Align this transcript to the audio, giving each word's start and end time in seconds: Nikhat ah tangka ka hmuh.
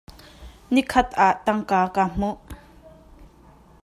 Nikhat 0.73 1.07
ah 1.25 1.35
tangka 1.45 1.79
ka 1.95 2.03
hmuh. 2.13 2.37